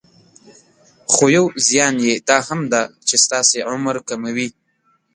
[1.11, 4.47] خو يو زيان يي دا هم ده چې ستاسې عمر کموي.